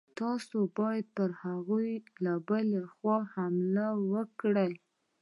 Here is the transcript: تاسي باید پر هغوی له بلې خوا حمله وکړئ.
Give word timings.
تاسي 0.19 0.61
باید 0.77 1.05
پر 1.17 1.29
هغوی 1.43 1.89
له 2.23 2.33
بلې 2.47 2.81
خوا 2.93 3.17
حمله 3.33 3.87
وکړئ. 4.11 4.73